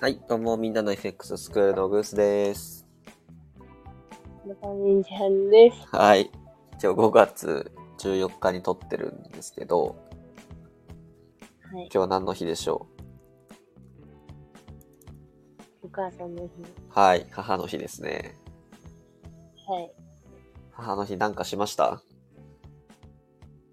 [0.00, 2.84] はい、どうも、みんなの FX スクールのグースです。
[4.46, 5.86] またみんちゃんです。
[5.96, 6.30] はい。
[6.74, 9.96] 一応5月14日に撮ってるんですけど、
[11.72, 11.84] はい。
[11.84, 12.86] 今日は何の日でしょ
[15.82, 16.48] お母さんの日。
[16.48, 16.50] う
[16.90, 18.36] はい、母の日ですね。
[19.66, 19.92] はい。
[20.72, 22.02] 母の日なんかしました？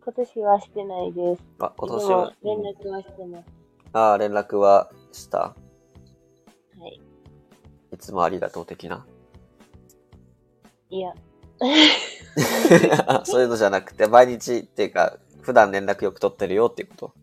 [0.04, 1.44] 今年はしてないです。
[1.60, 2.34] あ、今年は。
[2.44, 3.46] 連絡はしてます。
[3.92, 5.56] ああ、連絡はした。
[7.92, 7.96] はい。
[7.96, 9.06] いつもありがとう的な。
[10.90, 11.14] いや、
[13.24, 17.14] そういうのじゃなくて、毎日っていうか、普段連絡よく取ってるよっていうこと。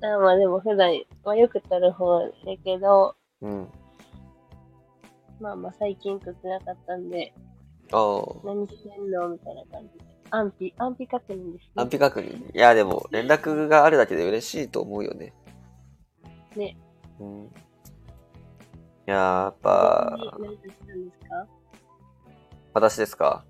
[0.00, 0.90] あまあでも普段
[1.24, 2.28] はよく取る方だ
[2.62, 3.68] けど、うん。
[5.40, 7.32] まあまあ最近取ってなかったんで、
[7.92, 8.22] ああ。
[8.44, 10.04] 何してんのみたいな感じで。
[10.30, 11.70] 安否、安否確認ですね。
[11.76, 12.54] 安否確認。
[12.54, 15.32] いや、でも、連絡があるだけで嬉しいと思うよね。
[16.54, 16.76] ね。
[17.18, 17.50] うん。
[19.08, 20.18] いやー、やっぱ、
[22.74, 23.42] 私ですか？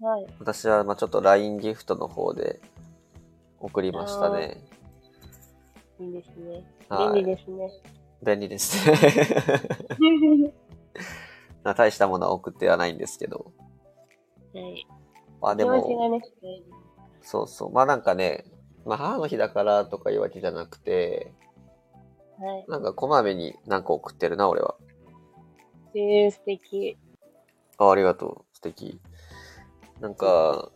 [0.00, 0.26] はい。
[0.38, 2.60] 私は、まあちょっと LINE ギフトの方で
[3.58, 4.62] 送りましたね。
[5.98, 6.62] いいですね。
[6.90, 7.70] はい便利ですね。
[8.22, 10.52] 便利ですね。
[11.64, 13.52] まあ大したものは送ってはないんですけど。
[14.52, 14.86] はい。
[15.40, 16.22] まあでも、ね、
[17.22, 17.72] そうそう。
[17.72, 18.44] まあなんかね、
[18.84, 21.32] まあ母の日だからとかいうわけじゃなくて、
[22.38, 22.64] はい。
[22.68, 24.76] なんかこまめになんか送ってるな、俺は。
[25.94, 26.98] えー、素敵。
[27.78, 28.56] あ、ありがとう。
[28.56, 29.00] 素敵。
[30.00, 30.70] なんか、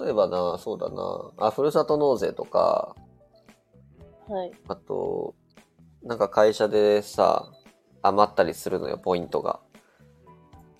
[0.00, 2.94] 例えばな、そうだな、あ、ふるさと納税とか、
[4.28, 4.52] はい。
[4.68, 5.34] あと、
[6.02, 7.50] なんか会社でさ、
[8.02, 9.60] 余ったりするのよ、ポイントが。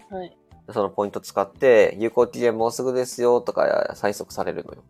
[0.08, 0.36] はい。
[0.72, 4.84] そのポイント使って、有効期限もうすぐですよとか催促されるのよ。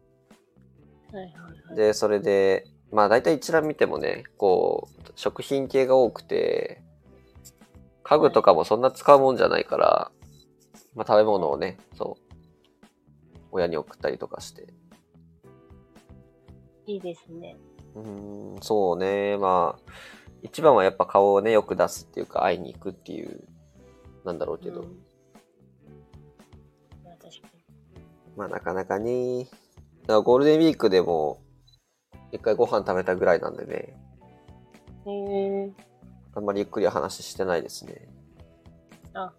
[1.13, 1.77] はいはいはい。
[1.77, 6.83] で、それで、まあ大体一覧見てもね、こう、食品系が多くて、
[8.03, 10.13] 家具とかもそんな使うもんじゃないから、
[10.95, 12.41] まあ食べ物をね、そう、
[13.53, 14.75] 親に送ったりとかして。
[16.87, 17.57] いいですね。
[17.95, 19.93] うーん、そうね、まあ、
[20.43, 23.49] 一番はやっぱ顔をね、よく出すっていうか、会いに行くっていう、
[24.25, 24.87] なんだろうけど、うん。
[27.05, 27.49] まあ確か
[28.37, 31.41] まあなかなかね、だからゴールデンウィークでも、
[32.33, 33.95] 一回ご飯食べたぐらいなんでね、
[35.05, 35.13] に。
[35.13, 35.73] へえ
[36.35, 38.09] あんまりゆっくりは話してないですね。
[39.15, 39.33] あ、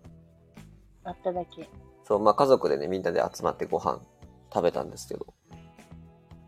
[1.04, 1.68] あっただけ。
[2.04, 4.02] そう、まあ家族でね、みんなで集まってご飯
[4.54, 5.34] 食べたんですけど、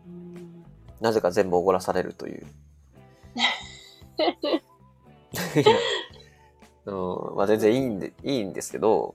[0.06, 0.64] うん。
[1.00, 2.46] なぜか全部おごらされるという。
[5.56, 5.76] いや
[6.86, 9.14] うん、まあ全然いいんで、いいんですけど、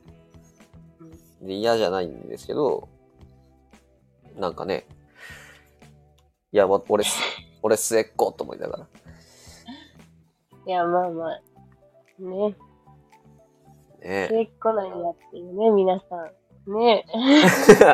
[1.41, 2.89] で嫌じゃないんですけど、
[4.35, 4.87] なんかね、
[6.51, 7.19] いや、わ俺す、
[7.61, 8.87] 俺末っ子と思いながら。
[10.65, 11.41] いや、まあまあ。
[12.19, 12.55] ね。
[14.01, 16.73] ね末っ子なんやっていうね、皆さん。
[16.73, 17.05] ね。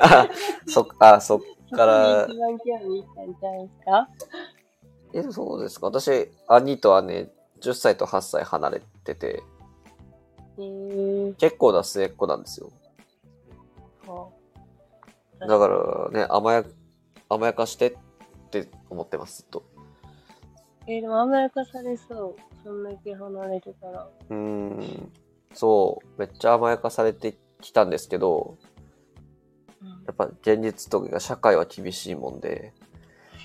[0.02, 0.28] あ
[0.68, 1.40] そっか、あそっ
[1.72, 4.10] から一番興味いったんちゃうんすか？
[5.14, 5.88] え、そうですか。
[5.88, 7.30] 私、兄と姉、
[7.62, 9.44] 10歳と8歳離れてて、
[10.58, 10.62] へ
[11.30, 12.70] え結構な末っ子なんですよ。
[15.40, 16.64] だからね、甘や、
[17.30, 18.05] 甘やかしてって
[18.90, 19.64] 思ってます、ずっと。
[20.88, 22.56] えーでも甘やかされそう。
[22.64, 24.08] そんだけ離れてたら。
[24.30, 25.12] うーん、
[25.54, 28.58] そう、めっちゃ甘やかされてきたんですけど、
[29.82, 32.74] うんやっぱ現実とか社会は厳しいもんで、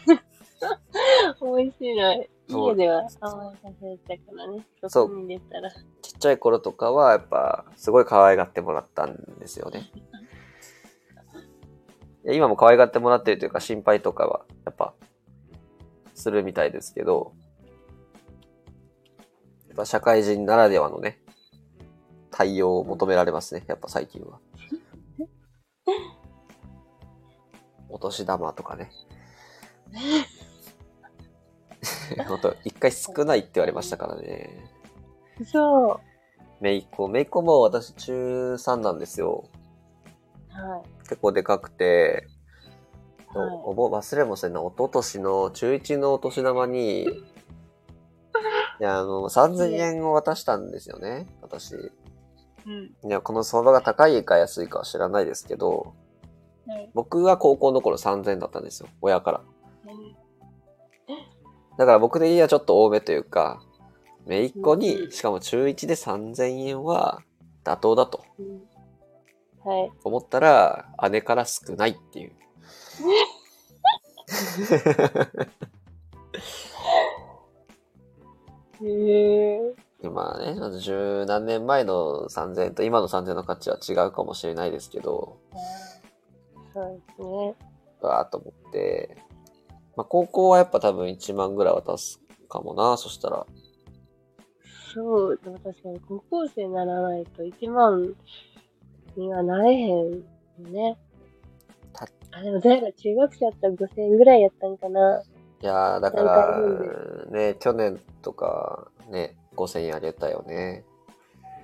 [1.40, 2.30] 面白い。
[2.48, 4.66] そう家では甘やかされたからね。
[4.82, 5.70] そう外に出たら。
[6.02, 9.90] ちっちゃい頃とかはやっぱすごい可愛がってもらったんですよね。
[12.26, 14.94] 今も可愛がってもらってるというか心配とかはやっぱ
[16.14, 17.32] するみたいですけど、
[19.68, 21.20] やっぱ社会人ならではのね、
[22.30, 24.38] 対応を求められますね、やっぱ最近は。
[27.88, 28.90] お年玉とかね。
[32.28, 34.50] ほんと、 一回少ないって言われましたからね。
[35.44, 36.00] そ
[36.60, 37.08] めいっ子。
[37.08, 39.44] めいっ子も私中3なんですよ。
[40.62, 40.68] う。
[40.68, 40.82] はい。
[41.04, 42.26] 結構でかくて、
[43.32, 47.08] はいおぼ忘れもせんな、一昨年の中1のお年玉に、い
[48.80, 51.74] や、あの、3000円を渡したんですよね、私。
[51.74, 51.78] う
[52.68, 53.08] ん。
[53.08, 55.94] いや、この相場が高いか安いかは知らないですけど、
[56.66, 56.90] はい。
[56.92, 59.40] 僕は高校の頃3000円だったんですよ、親から。
[59.86, 60.16] うん
[61.78, 63.62] だから僕的にはちょっと多めというか、
[64.26, 67.22] めいっ子うに、んしかも中1で3000円は
[67.64, 68.60] 妥当だとうん
[69.64, 69.92] はい。
[70.04, 72.32] 思ったら、姉から少ないっていう。
[78.82, 79.74] へえ。
[80.02, 80.08] で
[80.80, 85.36] 十何年前の3000円と今の3000円の価値は違うかもしれないですけど、
[86.72, 87.54] そうですね。
[88.00, 89.16] わーっと思って、
[89.96, 93.46] まあ、高校はやっぱ多分1万ぐらい渡すかもな、そしたら。
[94.94, 98.14] そう、でも確かに高校生にならないと1万
[99.16, 100.16] にはなれへんよ
[100.58, 100.96] ね
[101.92, 102.08] た。
[102.32, 105.22] あ、でも誰か中学生やったら5000円ぐらいやったんかな。
[105.62, 106.60] いやー、だか大ら
[107.30, 110.84] 体、ね、去年とか、ね、5000円あげたよね。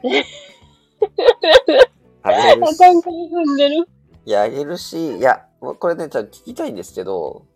[2.22, 2.81] あげるし。
[4.26, 7.46] いや、あげるし、いや、これね、ちょっと聞きたいんですけど、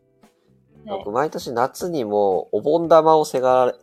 [0.87, 3.75] はい僕、毎年夏にもお盆玉をせが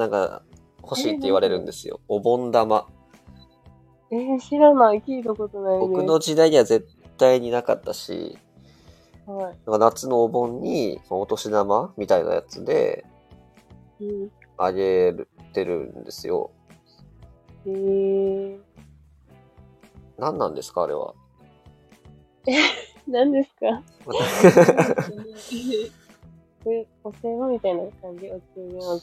[0.00, 0.42] なんか、
[0.82, 2.00] 欲しいって言われるんですよ。
[2.08, 2.86] お盆玉。
[4.12, 5.02] えー、知らない。
[5.06, 5.80] 聞いたことないね。
[5.80, 6.86] 僕の時代には絶
[7.16, 8.36] 対になかったし、
[9.26, 9.44] はい。
[9.44, 13.04] なんか夏のお盆に、お年玉みたいなやつで、
[14.00, 14.30] うん。
[14.58, 15.14] あげ
[15.52, 16.50] てるんですよ。
[17.66, 18.58] えー、
[20.18, 21.14] 何なんですかあれは？
[23.06, 23.82] 何ですか？
[25.68, 25.90] え、
[27.02, 28.96] お歳暮みたいな感じお中元を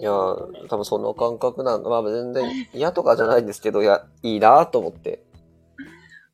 [0.00, 1.88] いやー、多分その感覚なんだ。
[1.88, 5.22] まあ全然嫌とかじゃないんですけど、いや、いいなと思って。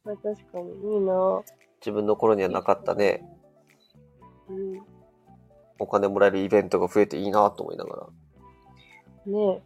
[0.04, 1.42] まあ確かにいいな
[1.80, 3.28] 自分の頃にはなかったね、
[4.48, 4.82] うん。
[5.78, 8.06] お金もらえるイベントが増えていいなと思いなが
[9.26, 9.62] ねえ。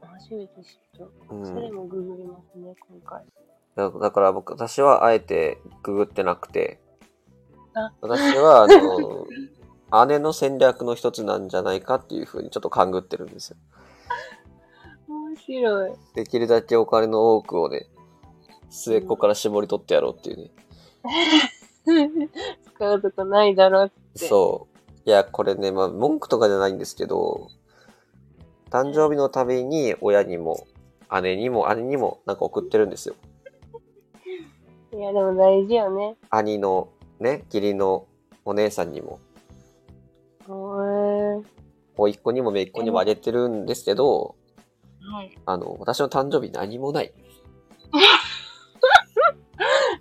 [0.00, 1.04] 初めて知った。
[1.04, 1.08] ら。
[1.30, 1.46] うん。
[1.46, 3.24] それもググりますね、今回。
[3.76, 6.80] だだから僕、私はあえてググってなくて
[7.74, 13.56] あ、私は、あの、姉の戦略の一つなんじゃないかっていうふうにちょっと勘ぐってるんですよ。
[15.08, 15.92] 面白い。
[16.14, 17.86] できるだけお金の多くをね、
[18.70, 20.50] 末っ子から絞り取ってやろうっていうね。
[22.74, 24.26] 使うとこないだろって。
[24.26, 24.78] そう。
[25.08, 27.48] いや、これね、まあ、文句とかじゃないんですけど、
[28.70, 30.66] 誕生日のたびに親にも、
[31.22, 33.14] 姉にも、姉にもなんか送ってるんですよ。
[34.92, 36.16] いや、でも大事よね。
[36.28, 36.88] 兄の
[37.20, 38.06] ね、義理の
[38.44, 39.20] お姉さんにも、
[40.48, 41.42] おえ
[41.96, 44.36] 甥っ子にも姪っ子にもあげてるんですけど、
[45.12, 45.36] はい。
[45.46, 47.12] あの、私の誕生日何もない。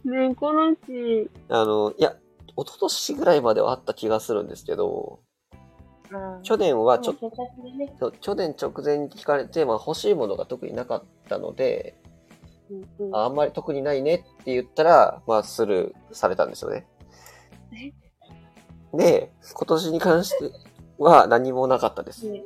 [0.03, 2.15] ねえ、このうち、あの、いや、
[2.55, 5.19] 一昨年ぐらいまではあった気がするんですけど、
[6.11, 6.43] うん。
[6.43, 7.95] 去年はちょっもう生活でね。
[7.99, 11.97] と、去年直前に聞かれて、まあ欲しいものが特になかったので、
[12.69, 13.15] うんうん。
[13.15, 16.85] ああんまり特にないねって言ったら、まあスルーされたんですよね。
[18.93, 20.51] で、今年に関して
[20.97, 22.29] は何もなかったです。
[22.29, 22.43] ね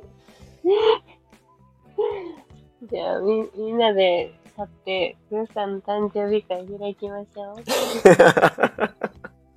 [2.91, 7.57] じゃあ、み、みんなで買って、グーさんの誕生日会開きましょう。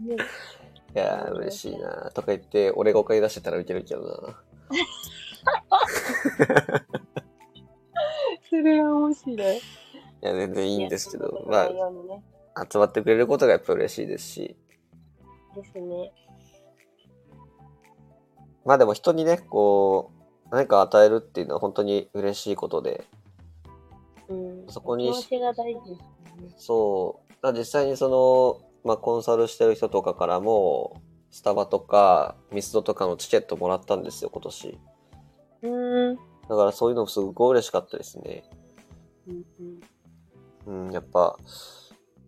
[0.07, 0.17] ね
[0.95, 4.41] いやー、嬉しいなとか言って、俺がお金出してたらウケるけどな。
[8.49, 9.57] それは面白い。
[9.57, 9.61] い
[10.21, 11.69] や、全然いいんですけど、いま
[12.55, 14.57] あ、集まってくれることがやっぱ嬉しいですし、
[15.55, 16.13] ですね。
[18.65, 20.11] まあでも人にね、こ
[20.47, 23.05] う、何か与えるっていうのは本当に嬉しいことで、
[24.29, 24.67] うん。
[24.69, 25.13] そこに。
[26.57, 34.79] そう、実際にその、まあコンサルしてる人とかからも、スタバとかミスドとかのチケットもらったんですよ、今年。
[35.63, 36.17] うーん。
[36.49, 38.45] だからそういうのすごい嬉しかったですね。
[39.27, 39.45] うん
[40.67, 40.87] うん。
[40.87, 41.37] うん、やっぱ、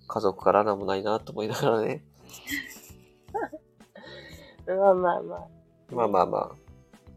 [0.08, 2.04] 家族からなんもないなと思いながらね。
[4.66, 5.48] まあまあまあ。
[5.90, 6.52] まあまあまあ。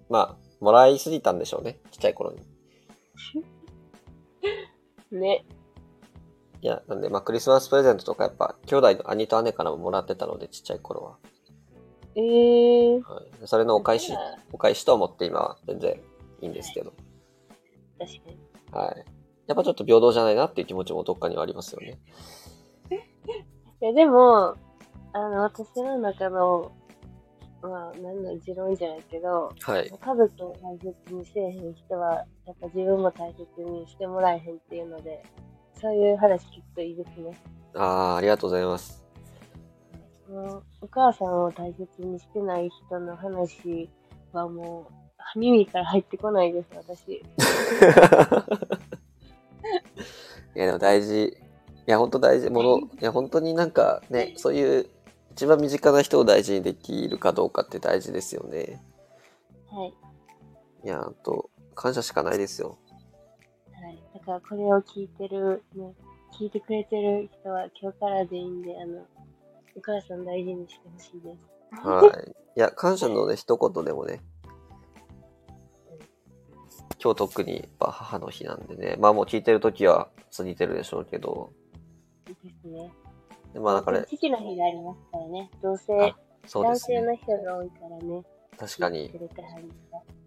[0.09, 1.79] まあ、もらいすぎたんでしょうね。
[1.91, 2.39] ちっちゃい頃に。
[5.19, 5.45] ね。
[6.61, 11.17] いや、なんで、まあクリスマスプレゼントとかやっぱ、兄弟の兄と姉からももらってたので、ちっちゃい頃は。
[12.15, 13.01] えー。
[13.01, 14.13] はい、それのお返し
[14.51, 16.01] お返しと思って今は全然
[16.41, 16.93] いいんですけど。
[17.97, 18.39] 確かに。
[18.71, 19.05] はい。
[19.47, 21.99] やっぱちょっと平等じゃないなっていう気持ちもどっかにはありますよね。
[23.81, 24.55] いや、でも、
[25.13, 26.71] あの、私の中の、
[27.61, 29.89] まあ、なんだ、持論じゃないけど、はい。
[29.89, 35.23] 家族を大切にせえへん人は、やっぱ自分も大切にしてもらえへんっていうので、
[35.81, 37.37] そういう話聞くといいですね。
[37.75, 39.03] ああ、ありがとうございます。
[40.81, 43.89] お母さんを大切にしてない人の話
[44.31, 44.87] はも
[45.35, 47.13] う、耳から入ってこないです、私。
[50.55, 51.25] いや、でも大事。
[51.25, 52.49] いや、本当大事。
[52.51, 54.89] もの、いや、本当になんかね、 そういう
[55.39, 58.83] 一番身近な人を大事にできるかどうかって大事ですよね。
[59.71, 59.93] はい。
[60.83, 62.77] いや、あと、感謝しかないですよ。
[63.71, 64.03] はい。
[64.13, 65.93] だからこれを聞いてる、ね、
[66.37, 68.99] 聞いてくれてる人は今日からでいいんで、あの、
[69.77, 71.33] お母さん大事にしてほしいで
[71.81, 71.87] す。
[71.87, 72.31] はい。
[72.57, 74.19] いや、感謝のね、一言でもね、
[77.01, 78.97] 今日特にやっぱ母の日なんでね。
[78.99, 81.53] まあもう聞いてる時は過ぎてるでしょうけど。
[82.27, 82.91] ですね。
[83.53, 85.49] でまあだから、父の日がありますからね。
[85.61, 86.15] 同性、男
[86.45, 86.97] そうですね。
[86.97, 88.23] 性の人が多いからね。
[88.57, 89.11] 確かに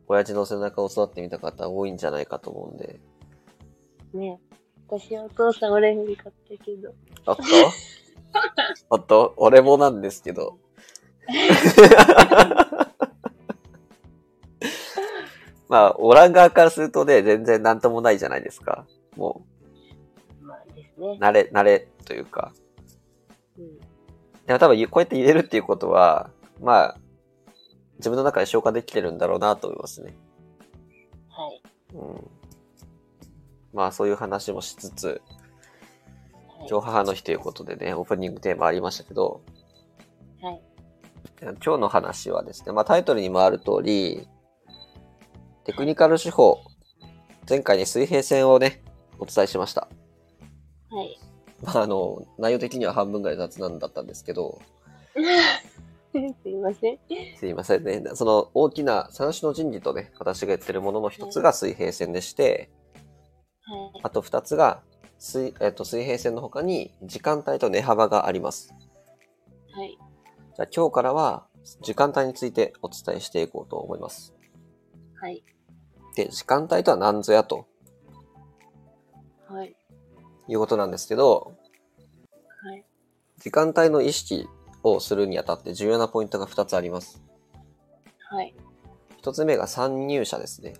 [0.09, 3.01] 親父の背中を育ってみた方多いんじゃないかと思うんで。
[4.15, 4.41] ね
[4.89, 6.95] 私はお父さん俺に買ったけど。
[7.27, 7.43] おっと
[8.91, 10.59] お っと俺もなんですけど。
[15.69, 18.87] まあ、オラン側からするとね、全然なんともないじゃないですか。
[19.17, 19.43] も
[20.43, 21.19] まあですねう、。
[21.19, 22.53] 慣れ、慣れというか。
[24.43, 24.47] うん。
[24.47, 26.31] でも多分、こうやって入れるっていうことは、
[26.61, 26.97] まあ、
[27.99, 30.17] 自分の中で消化できてるんだろうなと思いますね。
[31.29, 31.63] はい。
[31.95, 32.31] うん。
[33.73, 36.69] まあ、そういう話もしつつ、はい。
[36.69, 39.43] 今日母の日ということでね、オープニングテーマありましたけど、
[40.41, 40.61] はい。
[41.43, 44.29] 今日の話はですね、まあタイトルにもある通り、
[45.65, 46.59] テクニカル手法、
[47.49, 48.83] 前回に水平線をね、
[49.19, 49.89] お伝えしました。
[50.91, 51.19] はい。
[51.63, 54.61] まああの、内容的には半分ぐらい雑談だったんですけど、
[56.13, 56.99] すいません。
[57.39, 58.03] すいませんね。
[58.15, 62.71] その大きな三種の神器とね、私が言ってるものの一つが水平線でして、
[63.63, 64.01] はい。
[64.03, 64.83] あと二つが
[65.19, 68.75] 水,、えっと、水平線の他に時間帯と値幅があります。
[69.73, 69.97] はい。
[70.55, 71.47] じゃあ今日からは
[71.81, 74.35] 時間帯についてお伝えしていこうと思います。
[75.15, 75.43] はい。
[76.17, 77.67] で、時間帯とは何ぞやと
[79.49, 79.77] はい。
[80.49, 81.53] いうことなんですけど、
[82.63, 82.85] はい。
[83.39, 84.49] 時間帯の意識
[84.83, 87.23] をするにあたって重要なポイントが2つあります。
[88.29, 88.55] はい。
[89.23, 90.75] 1つ目が参入者ですね。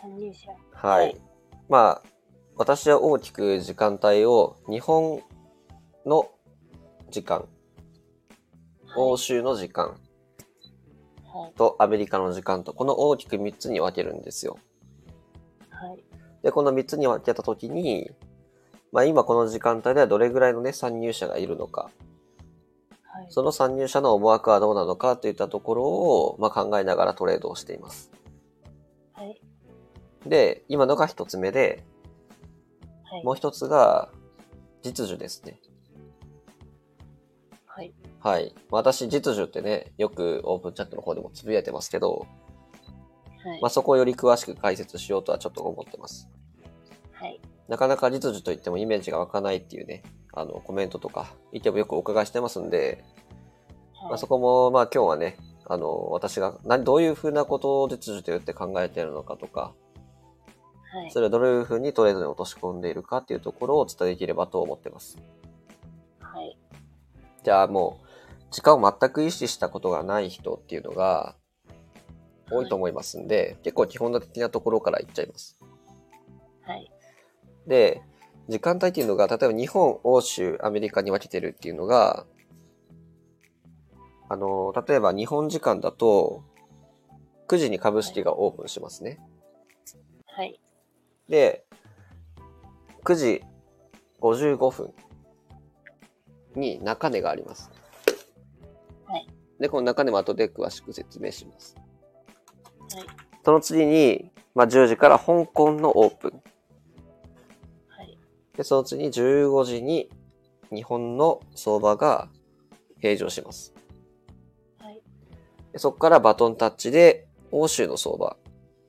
[0.00, 0.50] 参入者。
[0.72, 1.06] はい。
[1.06, 1.20] はい
[1.68, 2.08] まあ、
[2.56, 5.22] 私は大きく時間帯を日本
[6.04, 6.30] の
[7.10, 7.48] 時間、
[8.96, 9.96] 欧州の時間
[11.34, 11.52] はい。
[11.56, 14.56] とアメリカの時間と、この大きく3つに分けるんですよ。
[15.68, 16.04] はい。
[16.44, 18.10] で、この3つに分けたときに、
[18.92, 21.90] まあ今この時間帯ではどれぐらいのね、参入者がいるのか、
[23.14, 23.26] はい。
[23.30, 28.10] その参入者の思惑はどうなのかといったところを、まあ、考えながらトレードをしています。
[29.14, 29.40] はい。
[30.26, 31.84] で、今のが一つ目で、
[33.04, 33.24] はい。
[33.24, 34.10] もう一つが
[34.82, 35.60] 実需ですね。
[37.66, 37.94] はい。
[38.20, 38.54] はい。
[38.70, 42.26] 私、実需ってね、よくオープンチャットの方でもつぶやいてますけど、
[43.44, 43.70] はいまあ、。
[43.70, 46.28] そこをより詳しく解説しようとはちょっと思ってます。
[47.68, 47.70] はい。
[47.70, 50.02] なかなか実需といってもイメージが湧かないっていうね、
[50.32, 53.04] あの、コメントとか、意見もよくお伺いしてますんで、
[54.08, 59.72] まあ、そこも、まあ今日はね、あの、私が何、どういうふうなことを実需と言って考えているのかとか、
[60.92, 61.10] はい。
[61.10, 65.18] それをどういうふうにトレードに落とし込んでいるかっていうところをお伝えできればと思ってます。
[66.20, 66.58] はい。
[67.42, 68.04] じゃあもう、
[68.52, 71.34] 時間を全く意識したことがない人っていうのが
[72.50, 75.58] 多いと思いますんで、結構基本的なところからいっちゃいます。
[76.62, 76.93] はい。
[77.66, 78.02] で、
[78.48, 82.26] 時間帯っていうのが、例えば日本、欧州、アメリカに分けてるっていうのが、
[84.28, 86.42] あの、例えば日本時間だと、
[87.48, 89.18] 9時に株式がオープンしますね。
[90.26, 90.60] はい。
[91.28, 91.64] で、
[93.04, 93.42] 9時
[94.20, 94.92] 55分
[96.56, 97.70] に中値があります。
[99.06, 99.26] はい。
[99.60, 101.76] で、この中値も後で詳しく説明します。
[102.94, 103.06] はい。
[103.44, 106.42] その次に、まあ、10時から香港のオープン。
[108.54, 108.58] はい。
[108.58, 110.10] で、その次に15時に
[110.72, 112.28] 日本の相場が
[113.00, 113.74] 平常します。
[114.80, 115.02] はい。
[115.72, 118.36] でそこからバトンタッチで欧州の相場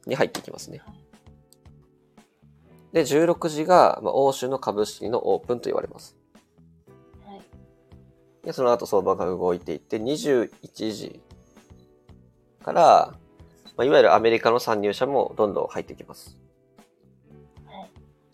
[0.06, 0.82] に入っていきますね。
[2.94, 6.16] で、16時が、まあ、欧州の株式のオープンと言われます。
[7.26, 7.42] はい。
[8.46, 10.50] で、その後相場が動いていって、21
[10.94, 11.22] 時
[12.64, 13.14] から、
[13.76, 16.38] まあ、いわゆるアメリカの参入者もどんどん入ってきます。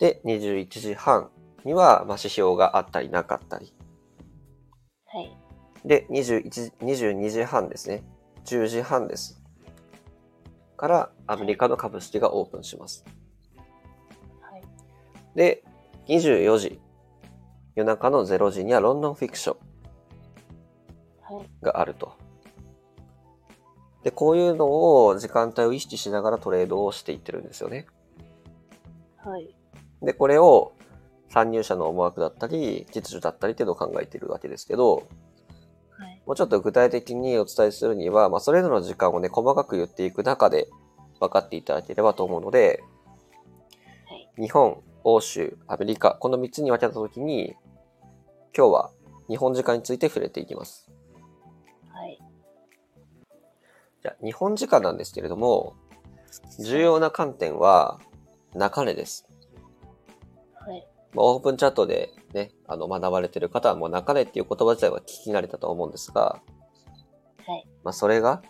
[0.02, 0.20] はい。
[0.20, 1.30] で、21時半
[1.64, 3.72] には、まあ、指標があったりなかったり。
[5.06, 5.36] はい。
[5.84, 8.02] で、21時、22時半ですね。
[8.44, 9.40] 10時半です。
[10.76, 13.04] から、アメリカの株式がオープンします。
[14.40, 14.62] はい。
[15.36, 15.62] で、
[16.08, 16.80] 24時。
[17.76, 21.48] 夜中の0時にはロンドンフィクションはい。
[21.62, 22.16] があると。
[24.02, 27.86] で、こういうのを時間帯を意識しながらトレードをしていってるんですよね。
[29.18, 29.54] はい。
[30.02, 30.72] で、これを
[31.28, 35.08] 参入者の思惑だったり、実需だったりっていうのを考えているわけですけど、
[35.96, 36.22] はい。
[36.26, 40.68] もうちょっと具体的にお伝えするには、まあ、それぞれの時間をね、細かく言っていく中で
[41.20, 42.82] 分かっていただければと思うので、
[44.06, 44.28] はい。
[44.36, 47.54] 日本、欧州、アメリカ、この3つに分けたときに、
[48.56, 48.90] 今日は
[49.28, 50.90] 日本時間について触れていきます。
[51.90, 52.18] はい。
[54.02, 55.74] じゃあ、日本時間なんですけれども、
[56.60, 58.00] 重要な観点は、
[58.54, 59.31] 中値です。
[60.66, 60.86] はい。
[61.14, 66.40] まあ、オープンチャットでね、あの、学ばれてる方はもう中値っていう言葉自体は聞き慣れたと思うんですが、
[67.46, 67.66] はい。
[67.84, 68.42] まあ、それが、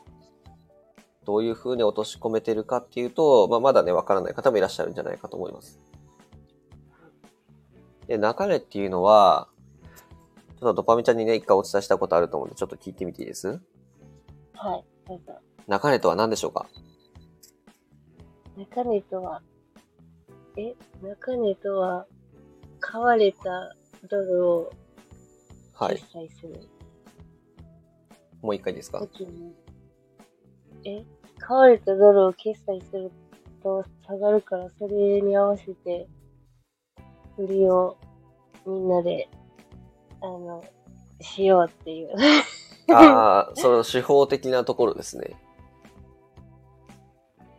[1.24, 5.80] どういう風に落とし込めてるかっていうと、まあ、まだね、わからない方もいらっしゃるんじゃないかと思います。
[8.08, 9.48] で、中値っていうのは、
[10.58, 13.60] ちょっとドパミちゃんにね、一回お伝えしたことあると思うんで、ちょっと聞いてみていいです？
[14.54, 14.84] はい。
[15.08, 15.32] どうぞ。
[15.66, 16.66] 中値とは何でしょうか？
[18.56, 19.42] 中根とは、
[20.56, 22.06] え、中根とは、
[22.80, 23.74] 買われた
[24.08, 24.70] ドルを
[25.74, 26.10] はい決。
[26.12, 26.60] 済する？
[28.42, 29.06] もう一回ですか？
[30.84, 31.04] え、
[31.38, 33.10] 買われたドルを決済する
[33.62, 36.08] と下がるから、それに合わせて、
[37.38, 37.96] 売りを
[38.66, 39.28] みんなで、
[40.20, 40.62] あの、
[41.20, 42.10] しようっていう。
[42.92, 45.34] ああ、その手法的なところですね。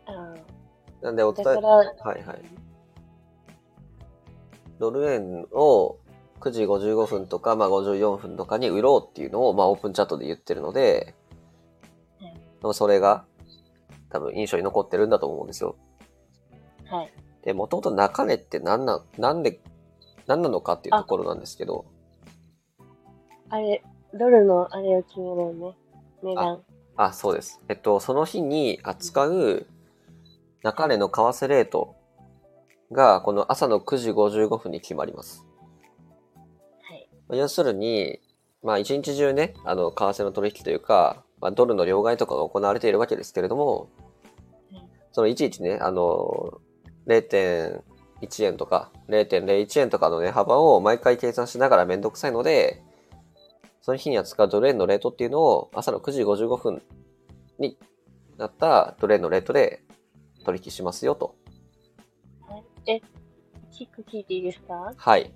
[0.06, 0.34] あ
[1.00, 2.42] なんでお伝え、はいはい。
[4.78, 5.98] ドル円を
[6.40, 11.14] 9時55分とか、まあ54分とかに売ろうっていうのを、まあオープンチャットで言ってるので、
[12.20, 13.26] はいでもそれが
[14.08, 15.76] 多分印象に残ってるんだと思うんですよ。
[16.86, 17.12] はい。
[17.44, 19.60] で、もともと中値って何な、なんで、
[20.26, 21.84] 何なのかっていうところなんですけど、
[23.50, 23.82] あれ、
[24.14, 25.76] ドルのあれを決めるよね。
[26.22, 26.62] 値段。
[26.96, 27.60] あ、そうです。
[27.68, 29.66] えっと、その日に扱う
[30.62, 31.96] 中値の為替レート
[32.94, 35.44] が、この朝の9時55分に決まります。
[36.82, 37.08] はい。
[37.28, 38.20] まあ要するに、
[38.62, 43.90] まあ一日中ね、あの、為替の取引というか、まあドルの両替とかが行われているわけですけれども
[44.72, 44.80] うん、
[45.12, 46.60] そのいちいちね、あの、
[47.06, 52.82] 0.1円とか0.01円とかの値幅を毎回計算しながらめんどくさいので、
[53.82, 56.82] その日に扱うドル円のレートっていうのを朝の9時55分
[57.58, 57.76] に
[58.38, 59.82] なったドル円のレートで
[60.44, 61.36] 取引しますよと。
[62.86, 63.00] はいえ、
[63.72, 64.92] キック聞いていいですか？
[64.96, 65.32] はい。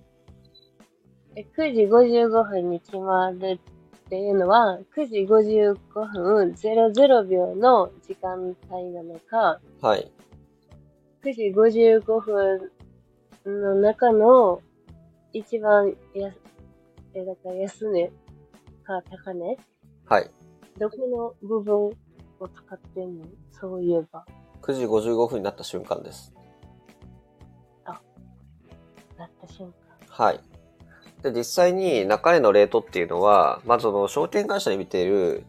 [1.37, 3.59] え ?9 時55分に決まる
[4.07, 10.11] っていうのは、9時55分00秒の時間帯なのか、はい。
[11.25, 12.71] 9時55分
[13.47, 14.61] の中の
[15.33, 16.31] 一番や、
[17.15, 18.11] え、だから安値
[18.85, 19.57] か高値？
[20.07, 20.31] はい。
[20.79, 21.93] どこの部分を
[22.41, 23.25] 使ってんの？
[23.53, 24.27] そういえば。
[24.63, 26.35] 9時55分になった瞬間です。
[29.19, 29.75] なった瞬間。
[30.09, 30.41] はい。
[31.23, 35.45] で、実際に中値のレートっていうのは、まずその証券会社で見ている、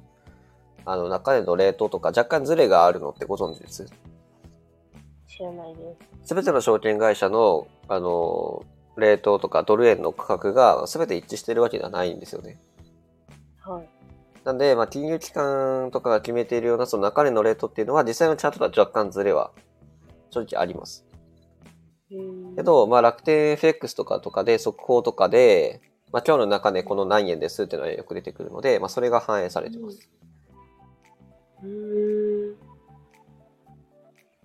[0.85, 3.85] あの、中値のレートとか若干ズレがあるのってご存知です？
[5.27, 6.29] 知らないです。
[6.29, 8.63] すべての証券会社の、あの、
[8.97, 12.59] レートとかドル円の価格が全て一致してるわけではないんですよね。
[13.59, 13.89] はい。
[14.43, 19.51] なんで、まあ、金融機関とかが決めているようなその中値のレートっていうのは実際のチャートとは若干ズレは
[20.31, 21.05] 正直あります。
[22.59, 30.09] けど、まあ、楽天 FX とかとかで速報とかで、まあ、今日の中でこの何円ですっていうのはよく出てくるので、まあ、それが反映されてます。
[31.63, 32.55] うーん。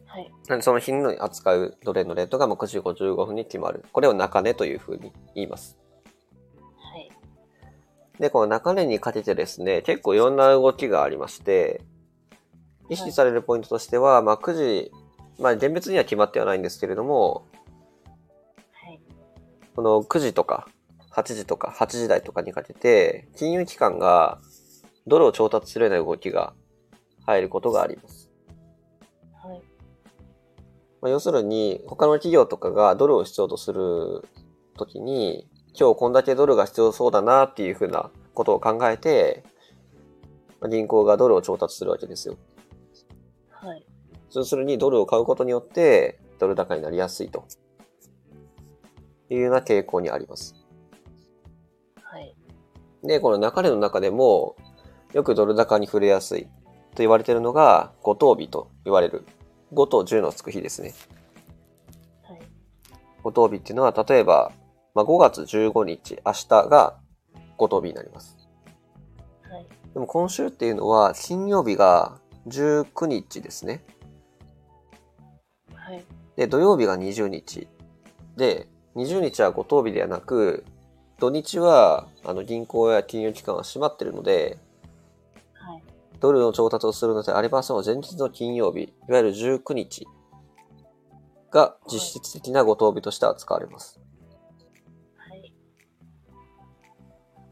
[0.07, 0.33] はい。
[0.47, 3.85] なんで、その日に扱うドル円のレートがまあ9時55分に決まる。
[3.91, 5.77] これを中値というふうに言います。
[6.77, 7.11] はい。
[8.21, 11.83] で、この中値にかけてですね、結構いろんな動きがありまして、
[12.89, 14.93] 意識されるポイントとしては、まあ、9時、
[15.41, 17.54] まあ、厳密には決まってはないんですけれども、はい。
[19.75, 20.69] この9時とか
[21.15, 24.41] 8時とか8時台とかにかけて、金融機関が
[25.07, 26.55] ドルを調達するような動きが
[27.25, 28.31] 入ることがあります。
[29.43, 29.63] はい。
[31.01, 34.27] まあ、要するに、他の企業とかがドルを必要とする
[34.77, 39.45] ときに、今日こんだけドルが必要そうだなっていうふうなことを考えて、
[40.61, 42.37] まあ銀行がドルを調達するわけですよ。
[43.51, 43.87] はい。
[44.35, 47.45] 要するにドルを買うことによって、ドル高になりやすいと。
[49.31, 50.55] いうような傾向にあります。
[52.03, 52.35] はい。
[53.03, 54.57] で、この中値の中でも、
[55.13, 56.49] よくドル高に触れやすいと
[56.99, 59.25] 言われているのが、五等日と言われる。
[59.73, 60.95] 5と10のつく日ですね。
[62.23, 62.41] はい。
[63.23, 64.53] 五等日っていうのは、例えば、
[64.95, 66.97] まあ、5月15日、明日が
[67.57, 68.37] 五等日になります。
[69.51, 69.67] はい。
[69.93, 73.85] でも今週っていうのは、金曜日が19日ですね。
[75.75, 76.05] はい。
[76.37, 77.69] で、土曜日が20日。
[78.37, 80.65] で、20日は五等日ではなく、
[81.19, 84.59] 土日は、あの、銀行や金融機関は閉まってるので、
[85.55, 85.83] はい。
[86.21, 90.07] ドルの調達をするのであれば、その前日の金曜日、いわゆる19日
[91.51, 94.01] が実質的な五等日として扱われます。
[95.17, 95.55] はい。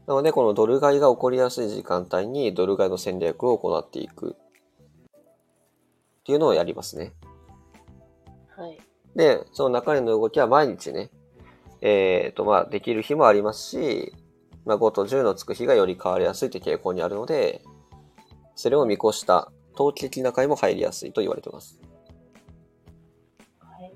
[0.07, 7.13] なので、このドル買いが起こりやすい時間帯にドル買いの戦略を行っていくっていうのをやりますね。
[8.55, 8.79] はい。
[9.15, 11.09] で、その中値の動きは毎日ね、
[11.85, 14.13] えっ、と、まあ、できる日もありますし、
[14.65, 17.61] まあ、5と10のつく日がより変わりやすいという傾向にあるので、
[18.55, 21.81] それを見越した投機的な買いも入りやすいと言われています。
[23.59, 23.93] はい。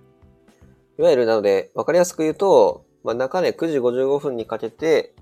[1.00, 5.16] いわゆるなので、わかりやすく言うと、まあ、中値9時55分にかけて、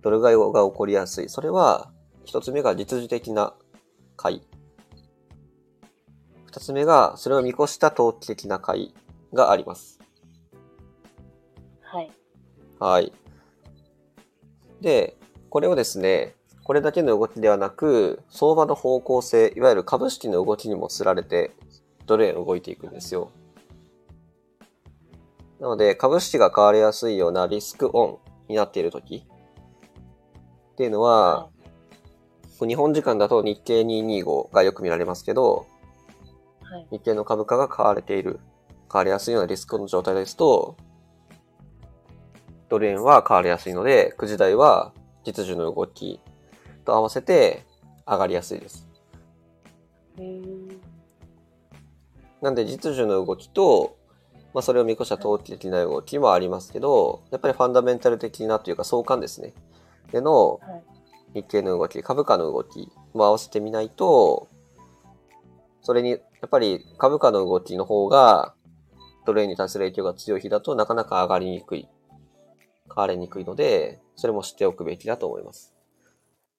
[0.00, 1.28] ドル買いが起こりやすい。
[1.28, 1.90] それは、
[2.24, 3.52] 一つ目が実需的な
[4.16, 4.42] 買い。
[6.46, 8.94] 二つ目が、それを見越した投機的な買い
[9.32, 10.03] があります。
[11.94, 12.10] はい。
[12.80, 13.12] はい。
[14.80, 15.16] で、
[15.48, 21.52] これをですね、これだけの動きではなく、相場の方向性、いわゆる株式の動きにもつられて、
[22.06, 23.30] ドル円動いていくんですよ。
[25.60, 31.48] なので、株式が変わりやすいようなリスクオンになっているときっていうのは、
[32.58, 35.66] 日本時間だと日経225がよく見られますけど、
[36.60, 36.86] はい。
[36.90, 38.40] 日経の株価が買われている、
[38.88, 40.76] 買われやすいようなリスクの状態ですと、
[42.74, 44.92] ドル円は買われやすいので、9時台は
[45.24, 46.20] 実需の動き
[46.84, 47.64] と合わせて
[48.06, 48.88] 上がりやすいです。
[52.42, 53.96] なんで実需の動きと、
[54.52, 59.54] まあそれを見越した投機的な動きもありますけど、やっぱりファンダメンタル的なというか相関ですね。
[60.10, 60.84] でのはい。
[61.34, 64.48] 日経の動き、株価の動きも合わせてみないと、
[65.82, 68.54] それに、やっぱり株価の動きの方が、
[69.26, 71.88] ドル円に対する影響が強い日だとなかなか上がりにくい、
[72.88, 75.74] 買われにくいので、それも知っておくべきだと思います。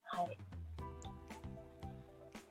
[0.03, 0.37] はい。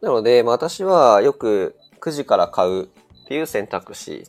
[0.00, 4.24] なので、まあ、私はよく9時から買うっていう選択肢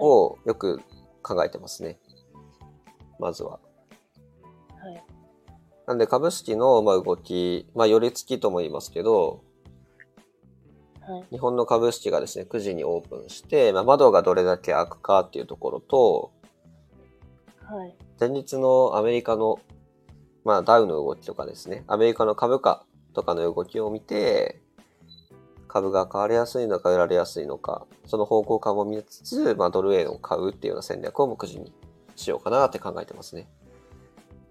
[0.00, 0.80] をよく
[1.22, 1.98] 考えてますね。
[3.18, 3.52] まずは。
[3.52, 3.58] は
[4.90, 5.04] い。
[5.86, 9.42] なんで株式のまあ動き、まあ寄り付きとも言いますけど、
[11.00, 11.24] はい。
[11.30, 16.32] 日本の株式がですね、9時にオープンして、まあ、窓がどれだけ開くかっていうところと、
[17.68, 17.94] はい。
[18.18, 19.58] 前日のアメリカの、
[20.44, 24.62] まあ、ダウの動きとかですね、アメリカの株価とかの動きを見て、
[25.68, 31.72] 株が買われやすいのか売られやすいのか、その方向感も見つつ、まあ、ドル円を買うっていうような戦略をもう9時に
[32.16, 33.46] しようかなって考えてますね。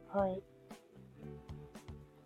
[0.09, 0.41] はい。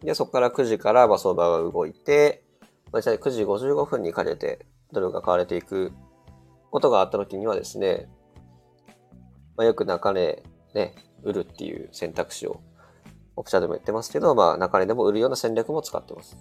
[0.03, 2.43] で、そこから9時からまあ相場が動いて、
[2.91, 5.93] まあ、実際9時55分にかけてドルが買われていく
[6.69, 8.09] ことがあった時にはですね、
[9.55, 12.61] まあ、よく中値ね、売るっていう選択肢を
[13.35, 16.37] オプシャでも言ってますけど、まあ中値でも売るような戦略も使ってます。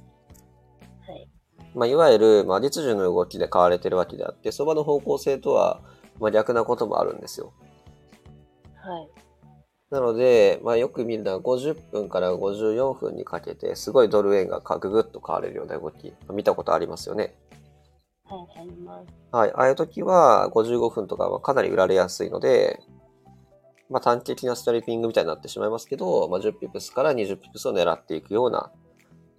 [1.06, 1.28] はい。
[1.74, 5.80] まあいわゆる、まあ実需の動きで買われてるわけであって、相場の方向性とは、
[6.18, 7.52] まあ逆なこともあるんですよ。
[8.76, 9.08] はい。
[9.90, 17.34] なので、まあよく見るのは50分から54分にかけて、すごいドル円がググッと買われるような動き、見たことありますよね。
[18.24, 18.60] はい。
[18.60, 19.12] あります。
[19.32, 19.52] はい。
[19.52, 22.80] ああいう時は55分とかはかなり売られやすいので、
[23.90, 28.70] まあ短期的なストリッピングみたいになってしまいますけど、まあ10ピプスから20ピプスを狙っていくような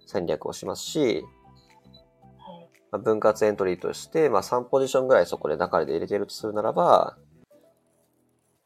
[0.06, 2.68] 戦略をしますし、はい。
[2.92, 7.16] まあ、分割エントリーとして、まあ3ポジションぐらいそこで中で入れてるとするならば、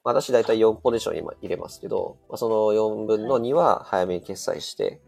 [0.03, 5.01] 私だいたい4ポジション今入れますけど、まあ、その4分の2は早めに決済して、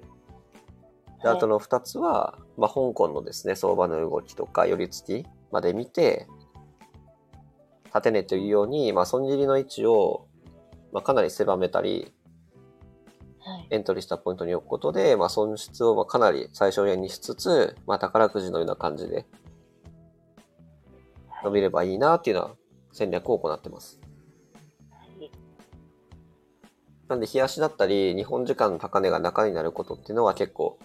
[1.22, 6.26] であとの2つは、まあ、香港のですね、相場の動きとか、寄り付きまで見て、
[7.92, 10.27] 縦値というように、まあ、損切りの位置を、
[10.92, 12.12] まあ、かなり狭めたり、
[13.40, 13.66] はい。
[13.70, 19.26] エントリーしたポイントに置くことで、まあ、損失をまあかなり最小限にしつつ、まあ、宝くじのような感じで
[21.44, 22.54] 伸びればいいなっていうような
[22.92, 24.00] 戦略を行ってます。
[24.90, 25.30] はい。
[27.08, 30.78] なんで、冷やしだったり、日本時間の高値が中になることっていうのは結構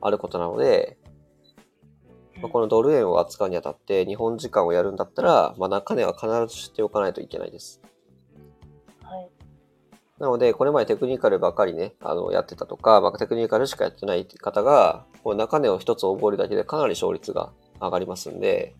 [0.00, 0.98] あることなので、
[2.40, 7.80] まあこのドル円を扱うにあたって日本時間をやるんだったら、まあ、中値は必ず知っておかないといけないです。
[10.18, 10.22] はい。
[10.22, 18.74] なので、これまでテクニカルばかりね、あの、やってたとか、まあ、テクニカルしかやってない方が、この中値を一つ覚えるだけでかなり勝率が上がりますんで、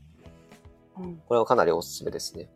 [0.99, 1.17] うん。
[1.27, 2.49] これはかなりおすすめですね。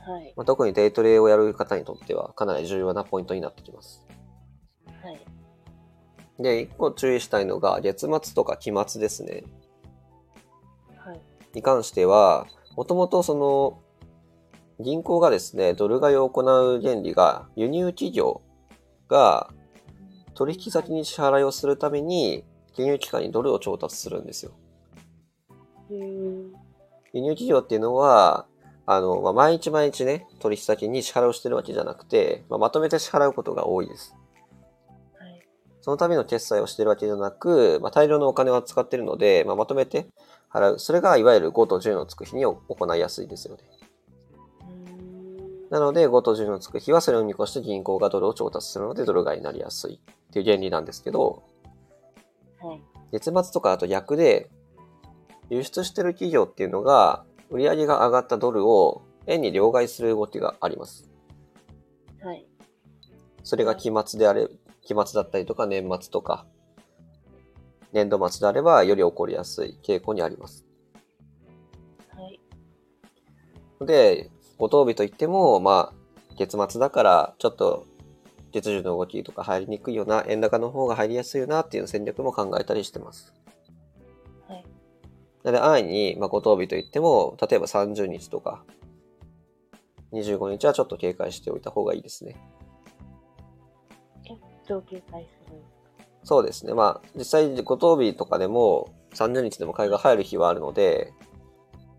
[0.00, 0.34] はい。
[0.36, 4.06] まあ、特にデイトレをやる方にとってはかなり重要なポイントになってきます。
[5.02, 5.20] はい。
[6.42, 9.44] で、一個注意したいのが、月末とか期末ですね。
[10.96, 11.20] はい。
[11.54, 12.46] に関しては、
[12.76, 13.83] もともとその、
[14.80, 18.42] 銀行がですね、ドル買いを行う原理が、輸入企業
[19.08, 19.50] が
[20.34, 24.52] 取引先に支払いをするために、金融機関にドルを調達するんですよ。
[27.12, 28.46] 輸入企業っていうのは、
[28.86, 34.14] あの、まあ、毎日毎日ね、取引先に支払いをしてるわけじゃなくて、まあ、まとめて支払うことが多いです。
[35.18, 35.40] はい。
[35.80, 40.08] そのための決済をしてるわけじゃなく、まあ、大量のお金を使ってるので、まあ、まとめて
[40.52, 40.78] 払う。
[40.80, 43.62] それがいわゆる5と10のつく日に行いやすいですよね。
[45.74, 51.42] なので、5と10のつく日はそれを見越して銀行がドルを調達するのでドル買いになりやすいっていう原理なんですけど、
[52.62, 52.82] はい。
[53.10, 54.48] 月末とかだと逆で、
[55.50, 61.10] 輸出してる企業っていうのが、売り上げが上がったドルを円に両替する動きがあります。
[62.22, 62.46] はい。
[63.42, 64.46] それが期末であれ、
[64.82, 66.46] 期末だったりとか年末とか、
[67.92, 70.64] 年度末であればより起こりやすい傾向にあります。
[72.14, 72.38] はい。
[73.84, 77.86] で、ご当日といっても、まあ、月末だから、ちょっと、
[78.52, 83.34] 月需の動きとか入りにくいような、円高の方が入りやすいよなっていう戦略も考えたりしてます。
[84.48, 84.64] はい。
[85.42, 88.64] なので、安易に、まあ、ご当日といっても、例えば30日とか、
[90.12, 92.36] 25日はちょっと警戒しておいた方がいいですね。
[94.68, 95.62] どう警戒する
[96.22, 96.72] そうですね。
[96.72, 101.12] まあ、実際、ご当日とかでも、30日でも買いが入る日はあるので、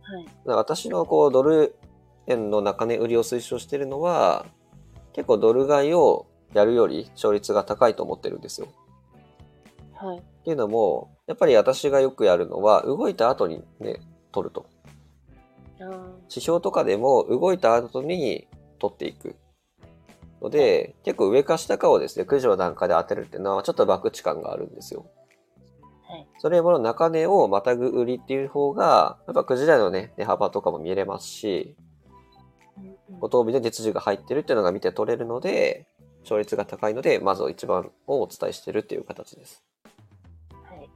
[0.02, 0.26] はい。
[0.46, 1.76] 私のこう、ドル
[2.28, 4.46] 円の中値売りを推奨しているのは、
[5.14, 8.68] 結構ドル買いをやるより勝率が高いと思ってるんですよ。
[9.94, 10.18] はい。
[10.18, 14.00] っていうのも、やっぱり私がよくやるのは、動いた後にね、
[14.32, 14.66] 取ると。
[16.30, 18.48] 指標とかでも動いた後に
[18.80, 19.36] 取っていく。
[20.42, 25.06] ので、結構上か下かをですね、9時の段階で当てるっていうのはちょっと博打感があるんですよ。
[26.08, 26.28] はい。
[26.38, 31.76] それも中値をまたぐ売りっていう方が、やっぱ9時台のね、値幅とかも見れますし、
[33.16, 35.88] うんうんご当日で月次が入ってるっていうのが見て取れるので、
[36.22, 39.64] 勝率が高いので、まず一番をお伝えしてるっていう形です。
[40.68, 40.90] はい。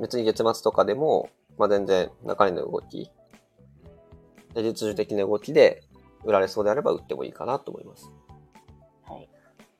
[0.00, 3.10] 別に月末とかでも、まあ、全然中値の動き、
[4.54, 5.82] で実需的な動きで
[6.24, 8.10] 売られそうであれば売ってもいいかなと思います。
[9.06, 9.28] はい。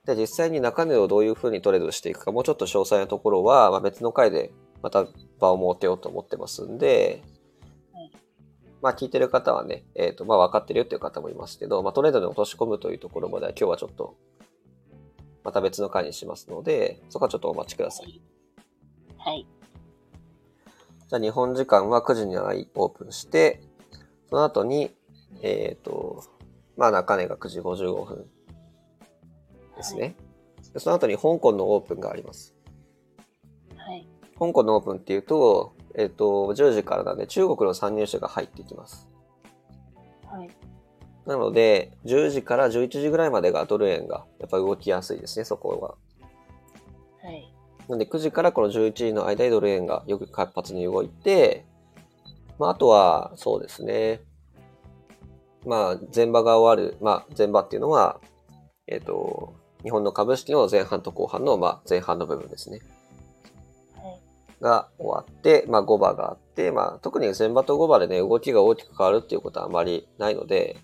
[0.04, 4.52] で、実際に中値をどういう風にトレードしていくか、もうちょっと詳細なところは、まあ、別の回で
[4.82, 5.06] また
[5.38, 7.33] 場を設けようと思ってますんではい、
[8.84, 14.14] まあ聞いてる方はね、えっ、と、まあ分かってるよっていう方もいますけど、まあトレードに落とし込むというところまでは今日はちょっと、
[15.42, 18.20] また別の回にしますので、そこはちょっとお待ちください。
[19.16, 19.46] はい。
[21.08, 23.62] じゃあ日本時間は9時にオープンして、
[24.28, 24.94] その後に、
[25.40, 26.22] えっ、と、
[26.76, 28.26] まあ中値が9時55分
[29.78, 30.14] ですね。
[30.74, 32.54] でその後に香港のオープンがあります。
[33.78, 34.06] はい。
[34.38, 39.08] 香港のオープンっていうと、えっ、と、10時からなんで中国の参入者が入ってきます。
[40.26, 40.50] はい。
[41.26, 45.96] なので、10時から11時ぐらいまでがドル円がやっぱ動きやすいですね、そこ
[47.22, 47.28] は。
[47.28, 47.54] はい。
[47.88, 51.64] なんで9時からこの11時の間でドル円がよく活発に動いて、
[52.58, 54.20] まあ、あとは、そうですね。
[55.66, 58.20] まあ、前場が終わる、まあ、前場っていうのは、
[58.86, 62.80] えっ、と、日本の株式の前半と後半の、まあ、前半の部分ですね。
[64.64, 64.72] はい。
[64.72, 70.76] が終わって、まあ、5場があって、まあ、特に前場と5場でね、動きが大きく変わるっていうことはあまりないので、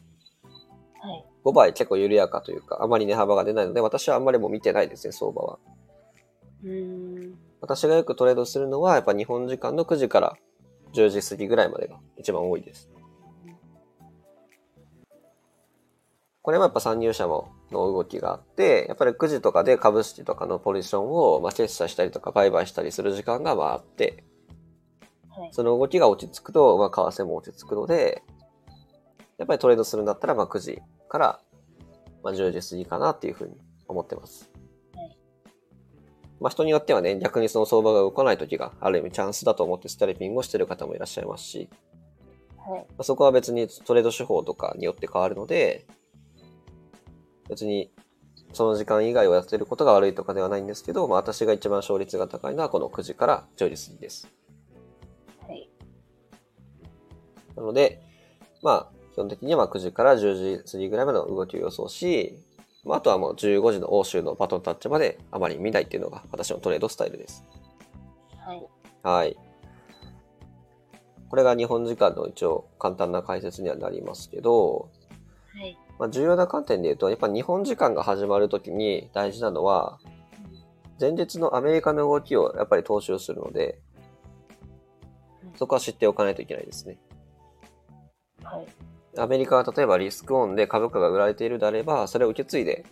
[1.01, 1.25] はい。
[1.45, 5.59] 5場は結構緩やかというか、あまり値幅が出ないので、私はあんまりもう見てないですね、相場は。
[6.63, 7.39] うーん。
[7.61, 10.37] 私がよくトレードするのは、やっぱ日本時間の9時から
[10.93, 12.91] 10時過ぎぐらいまでが一番多いです。
[16.43, 24.25] これもやっぱ参入者もの動きがあって、やっぱり9時とかで株式とかのポジションを、まあ、決済したりとか売買したりする時間がまああって、
[25.29, 25.49] はい。
[25.53, 28.23] その動きが落ち着くと、まあ、為替も落ち着くので、
[29.39, 31.41] やっぱりトレードするんだったら、まあ、9時から、
[32.23, 33.55] まあ、10時過ぎかなっていうふうに
[33.89, 34.51] 思ってます。
[34.95, 35.17] はい
[36.41, 41.69] まあ、人によってはね、逆にその相場が動かない時がある意味チャンスだと思ってスタリピングをしてる方もいらっしゃいますし、
[42.59, 42.81] はい。
[42.81, 45.87] まあ、そこは別にトレード手法とかによって変わるので、
[47.51, 47.91] 別に
[48.53, 54.29] その時間以外をやってることが悪いとかではないんですけど、まあ、私が一番勝率が高いのはこの9時から10時過ぎです。
[55.47, 55.69] はい。
[57.57, 58.01] なので、
[58.63, 62.35] まあ、基本的にはまあ9時から10時過ぎぐらいまでの動きを予想し、
[62.85, 67.45] まあ、あとはもう15時の欧州のバトンタッチまであまり見ないっていうのが私のトレードスタイルです。
[68.39, 68.67] はい。
[69.03, 69.37] はい。
[71.29, 74.91] これが日本時間の一応簡単な解説にはなりますけど、
[75.55, 75.79] はい。
[76.01, 79.99] まあ、重要な観点で言うと、やっぱ日本時間が始まるときに大事なのは、
[80.99, 83.83] 前日のアメリカの動きをやっぱり踏襲するので、
[85.57, 86.97] そこは知っておかないといけないですね。
[88.43, 88.67] はい。
[89.19, 92.87] アメリカは例えばリスクオンで株価が売られているであれば、それを受け継いで、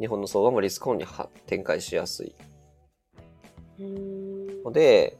[0.00, 2.34] 日本の相場もリスクオンには展開しやすい。
[4.64, 5.16] ので、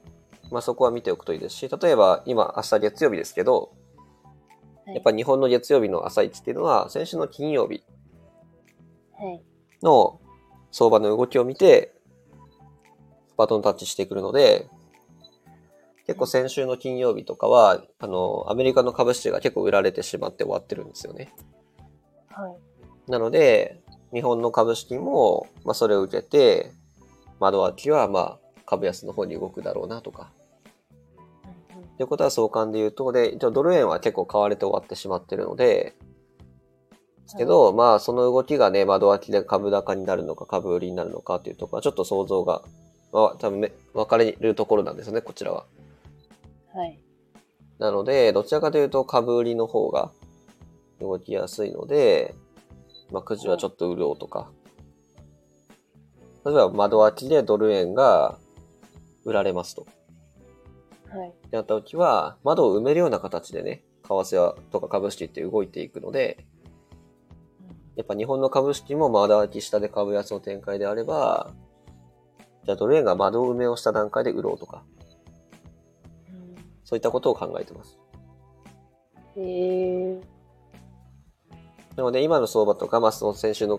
[0.51, 3.82] まあそこは見ておくといいですし、例えば今明日月曜日ですけど、はい
[4.87, 7.85] やっぱ日本の月曜日の朝一っていうのは、先週の金曜日
[9.19, 9.43] はい。
[9.83, 10.21] の
[10.71, 11.95] 相場の動きを見て、
[13.37, 14.69] バトンタッチしてくるので、
[16.07, 21.33] 結構先週の金曜日とかは、あの、アメリカの株式が結構売られてしまって終わってるんですよね。
[22.29, 23.11] はい。
[23.11, 23.81] なので、
[24.13, 26.73] 日本の株式も、まあ、それを受けて、
[27.41, 30.33] 窓脇は、まあ、株安の方に動くだろうなとか。
[31.97, 35.95] ということは相関で言うと、で、一応ドル円は結構買われて終わってしまってるので、
[37.23, 42.63] ですけど、まあ、その動きがね、窓脇で株高になるのか、株売りになるのかっていうところは、ちょっと想像が、
[43.13, 45.65] まあ、多分め分かれるところなんですよね、こちらは。
[46.75, 46.99] はい。
[47.79, 50.11] なので、どちらかというと株売りの方が
[51.01, 52.35] 動きやすいので、
[53.11, 54.51] まあ、くじはちょっと売ろうとか。
[56.45, 58.39] 例えば窓脇でドル円が
[59.25, 59.87] 売られますと。
[61.13, 61.35] はい。
[61.51, 66.47] やった時は、窓を埋めるような形でね、為替はとか株式って動いていくので、
[67.97, 71.53] やっぱ日本の株式も窓脇下で株安の展開であれば、
[72.65, 74.85] じゃあドル円が窓埋めをした段階で売ろうとか、
[76.29, 77.99] うんそういったことを考えてます。
[79.37, 80.21] へえ
[81.97, 83.79] なので、今の相場とか、まあ、その先週の、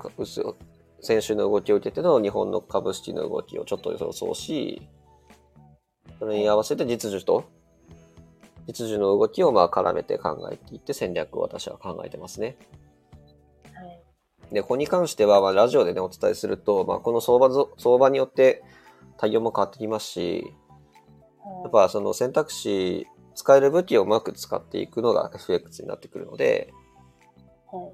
[1.02, 4.88] 先週の動きを受けての日本の株式の動きをちょっと予想し、
[6.24, 7.52] それに合わせて実需と、
[8.66, 12.56] 実需の動きをまあ絡めて考えていって戦略を私は考えてますね。
[13.74, 14.54] はい。
[14.56, 18.64] で、ここに関しては、まあ、ラジオでね、お伝えすると、まあ、この相場ぞ、相場によって
[19.18, 20.46] 対応も変わってきますし、
[21.64, 23.06] やっぱその選択肢、
[23.36, 26.72] 使える武器をうまく使っていくのが FX になってくるので、
[27.70, 27.92] はい。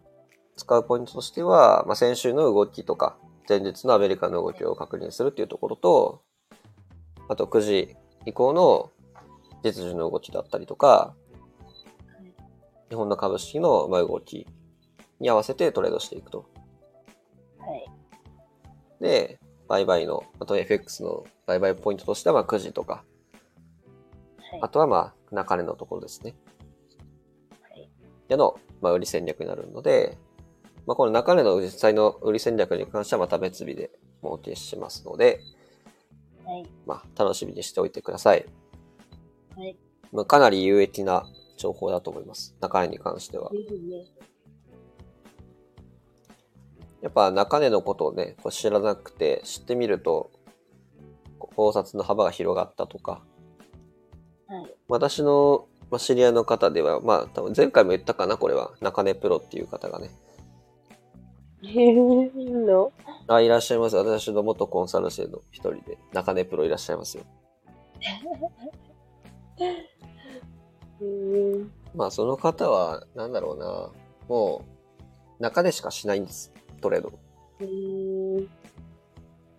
[0.56, 6.22] 使うポイントとしては、まあ、先週の動きとか、前日のアメリカの動きを確認するっていうところと、
[7.28, 8.92] あと9時以降の
[9.64, 11.16] 実需の動きだったりとか、
[12.90, 14.48] 日本の株式のまあ動き
[15.20, 16.50] に合わせてトレードしていくと。
[17.60, 17.86] はい。
[19.02, 23.04] で、売買の、あと FX の売買ポイントとしてはまあ9時とか、
[24.38, 24.60] はい。
[24.62, 26.36] あとはまあ中値のところですね。
[27.62, 27.90] はい。
[28.28, 30.18] での、まあ、売り戦略になるので、
[30.88, 33.92] まあ、この中値の実際の売り戦略に関してはまた別日で
[34.24, 35.42] お受けしますので、
[36.50, 36.66] はい。
[36.88, 38.46] まあ、楽しみにしておいてください。
[39.56, 39.78] はい。
[40.12, 42.56] まあ、かなり有益な情報だと思います。
[42.60, 43.52] 中値に関しては。
[47.02, 50.32] やっぱ中値のことをね、こう知らなくて知ってみると、
[51.38, 53.22] 考察の幅が広がったとか、
[54.48, 54.76] はい。
[54.88, 58.72] 私のまあ知り合いの方では、まあ、多分前回も言ったかな、これは。
[58.82, 60.10] 中根プロっていう方がね。
[61.62, 62.32] いる
[62.66, 62.92] の？
[63.28, 63.96] あ、いらっしゃいます。
[63.96, 67.24] 私の元コンサル生の一人で、中根プロいらっしゃいますよ。
[71.02, 71.72] うーん。
[71.96, 73.92] まあ、その方は、なんだろうな。
[74.28, 74.66] も
[75.40, 76.52] う、中でしかしないんです。
[76.82, 77.12] トレード。
[77.60, 78.48] うーん。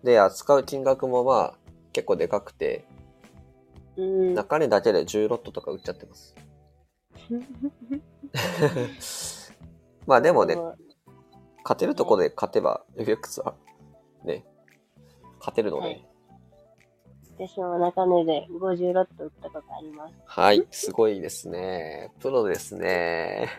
[0.03, 1.53] で、扱う金額もまあ、
[1.93, 2.85] 結構でかくて、
[3.97, 4.33] うん。
[4.33, 6.35] 中根だけで10ロットとか売っちゃってます。
[10.07, 10.75] まあでもね、まあ
[11.63, 13.55] 勝てるとこで勝てば、FX は、
[14.23, 14.45] ね、
[15.39, 16.07] 勝てるので、はい
[17.47, 20.13] 私も中根で50ロット売ったことあります。
[20.25, 22.11] はい、すごいですね。
[22.19, 23.49] プロですね。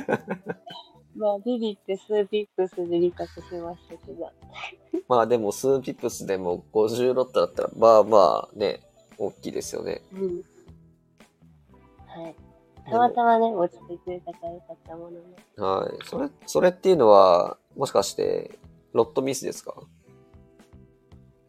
[1.14, 4.30] まあ、ビビって数ピップスで利確しましたけど。
[5.08, 8.80] まあでも、数ピップスでも50ロットだったら、まあまあね、
[9.18, 10.00] 大きいですよね。
[10.12, 10.42] うん。
[12.06, 12.34] はい。
[12.90, 15.18] たまたまね、落ちてくれたからよかったもの
[15.56, 15.80] の。
[15.80, 15.98] はい。
[16.04, 18.58] それ、それっていうのは、もしかして、
[18.92, 19.74] ロットミスですか？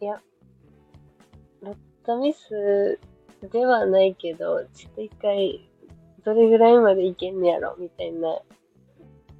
[0.00, 0.20] いや、
[1.62, 2.98] ロットミス
[3.50, 5.68] ではないけど、ちょっと一回、
[6.24, 8.40] どれぐらいまでいけんねやろ、みたいな、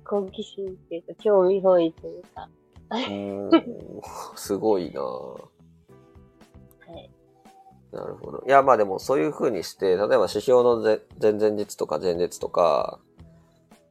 [0.05, 2.49] 好奇心っていうか、興味本位というか、
[2.91, 3.51] うーん、
[4.37, 5.58] すごいなぁはい。
[7.92, 8.44] なるほど。
[8.46, 13.01] いや、まあでもそういう風にして、例えば指標の前前々日とか前日とか、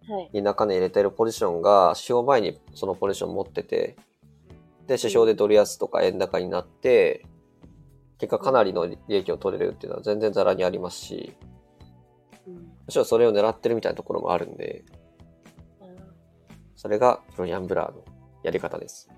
[0.08, 0.30] はい。
[0.34, 3.98] に中に入れてるポジションが、指標前にそのポジション持ってて、
[4.88, 7.26] で、指標でドル安とか円高になって、
[8.20, 11.36] 結果かなりの利益を取れるっていうのは全然ザラにありますし、
[12.48, 12.54] うん。
[12.56, 14.86] むしろそれを狙ってるみたいなところもあるんで、
[15.82, 15.92] あの
[16.76, 18.04] それがプロギャンブラーの
[18.44, 19.10] やり方です。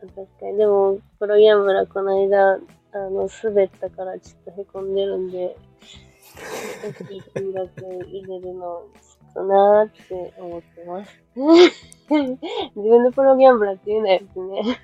[0.00, 2.58] 確かに、でも、プロギャンブラーこの間、
[2.92, 5.56] あの、滑ったからちょっと凹んでるんで、
[7.34, 11.22] 金額入れるの、ちょっとなーって思ってます。
[12.74, 14.80] 自分のプロギャンブラーって言うなやつね。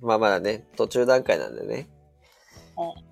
[0.00, 1.88] まあまだね、途中段階なんでね。
[2.76, 3.04] はい。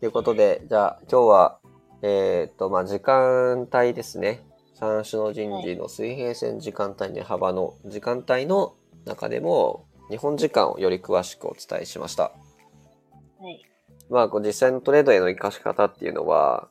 [0.00, 1.60] ということで、じゃあ今日は、
[2.02, 4.44] えっ、と、まあ時間帯ですね。
[4.74, 8.74] 三種の人事の水平線時間帯の幅の時間帯の
[9.04, 12.32] 中でも、日本時間をより詳しくお伝えしました。
[13.44, 13.62] はい。
[14.08, 16.68] まあ、こう実際のトレードへの活かし方っていうのは、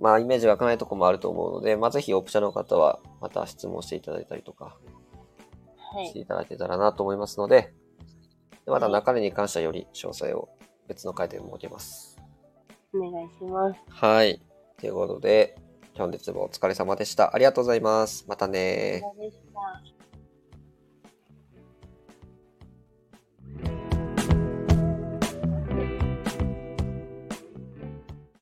[0.00, 4.76] まあ、イメージ湧かないとこもあると思うので、まあ、ぜひオプシャの方は、また質問していただいたりとか、
[5.76, 6.06] はい。
[6.06, 7.74] していただけたらなと思いますので、
[8.64, 10.48] でまた中身に関してはより詳細を
[10.88, 12.18] 別の回で設けます。
[12.94, 13.80] お願いします。
[13.88, 14.40] はい。
[14.78, 15.56] ということで、
[15.96, 17.34] 本日もお疲れ様でした。
[17.34, 18.24] ありがとうございます。
[18.28, 19.02] またね